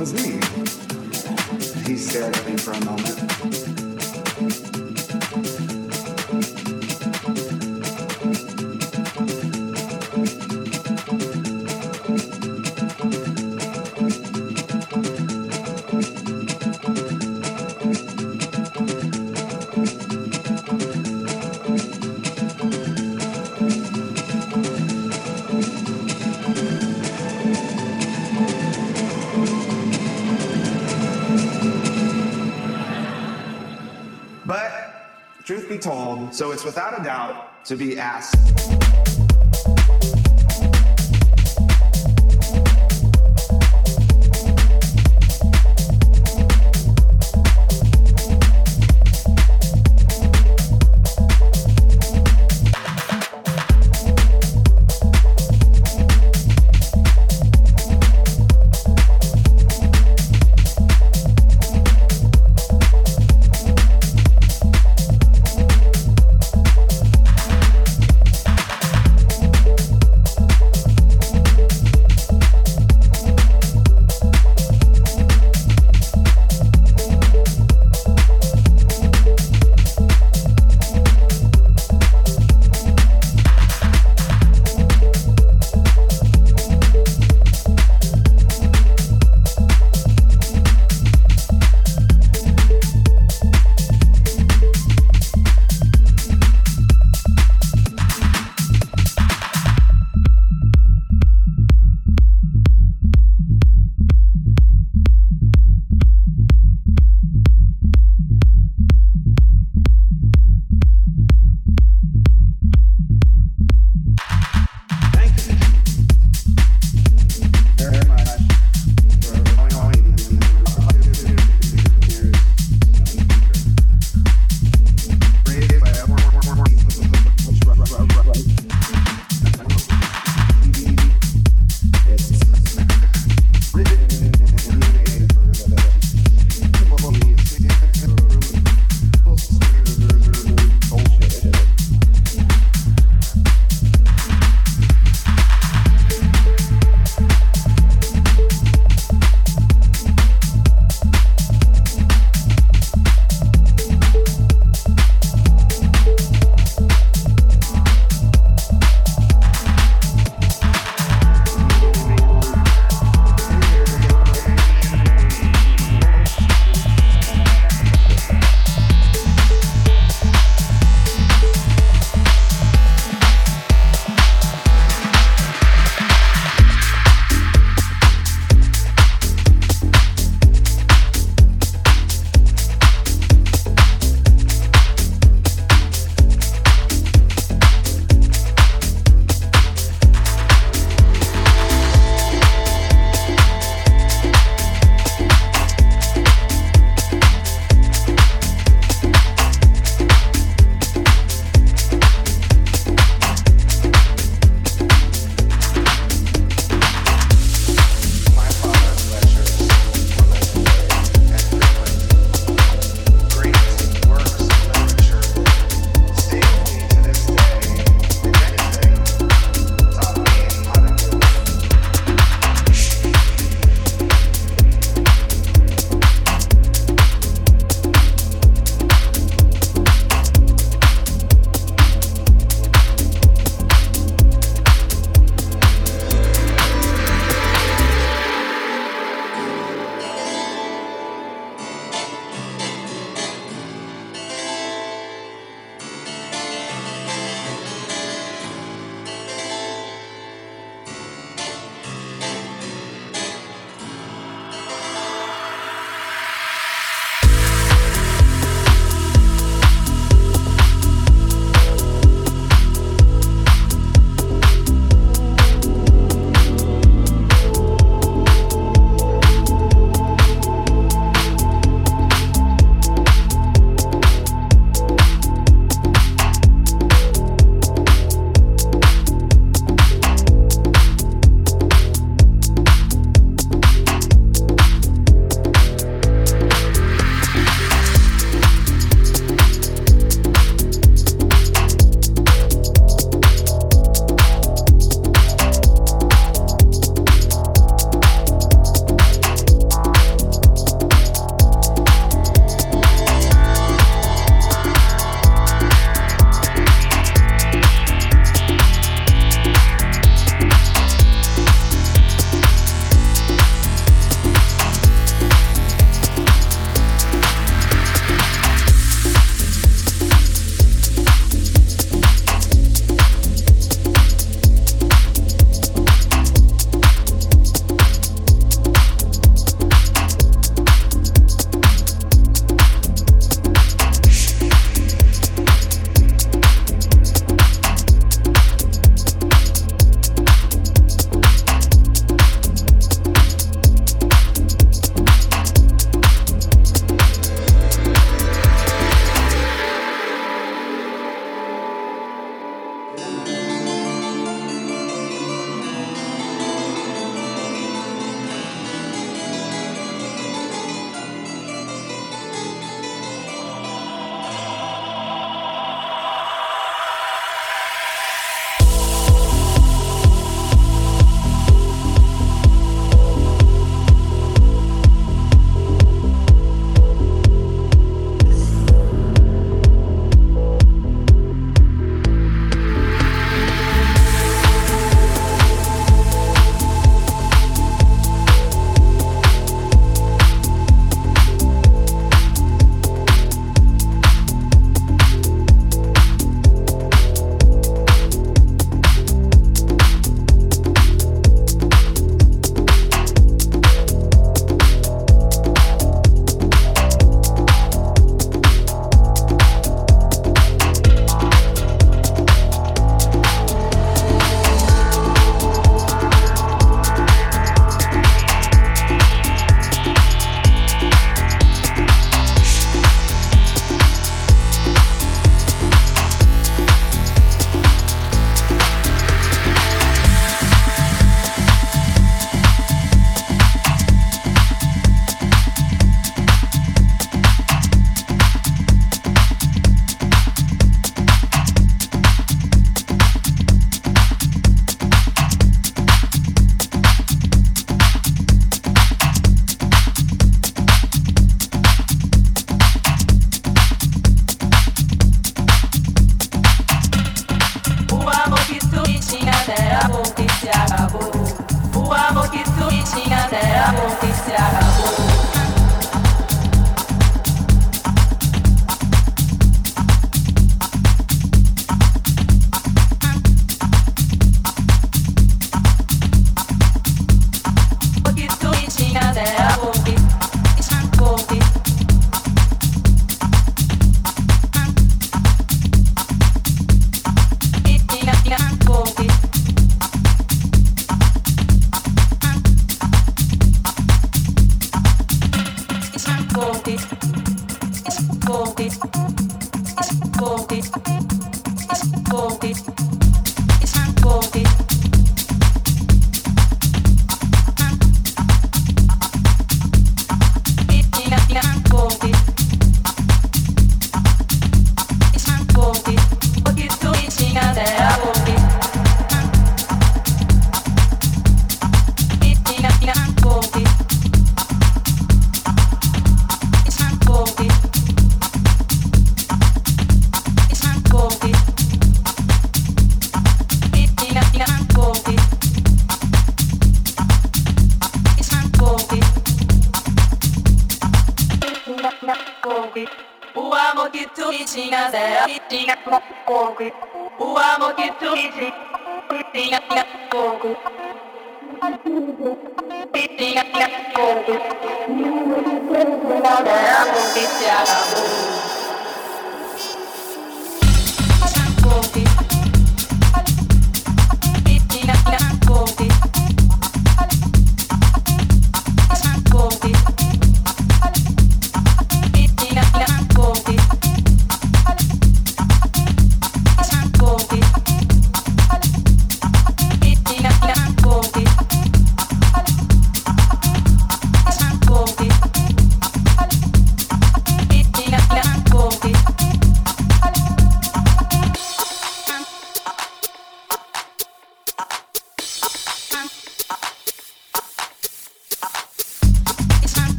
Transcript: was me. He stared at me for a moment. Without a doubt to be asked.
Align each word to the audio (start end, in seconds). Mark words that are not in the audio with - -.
was 0.00 0.14
me. 0.14 0.40
He 1.84 1.98
stared 1.98 2.34
at 2.34 2.46
me 2.46 2.56
for 2.56 2.72
a 2.72 2.84
moment. 2.86 3.59
Without 36.70 37.00
a 37.00 37.02
doubt 37.02 37.64
to 37.64 37.74
be 37.74 37.98
asked. 37.98 38.79